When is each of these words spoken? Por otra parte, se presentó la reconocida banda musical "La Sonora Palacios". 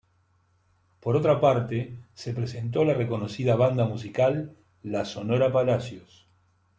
Por 0.99 1.15
otra 1.15 1.39
parte, 1.39 1.95
se 2.15 2.33
presentó 2.33 2.83
la 2.83 2.95
reconocida 2.95 3.55
banda 3.55 3.85
musical 3.85 4.55
"La 4.81 5.05
Sonora 5.05 5.51
Palacios". 5.53 6.25